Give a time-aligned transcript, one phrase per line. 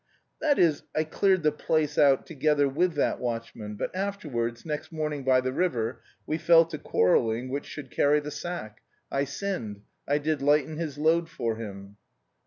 [0.39, 5.23] "That is, I cleared the place out together with that watchman, but afterwards, next morning,
[5.23, 8.81] by the river, we fell to quarrelling which should carry the sack.
[9.11, 11.97] I sinned, I did lighten his load for him."